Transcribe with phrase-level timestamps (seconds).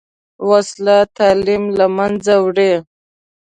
[0.49, 2.73] وسله تعلیم له منځه وړي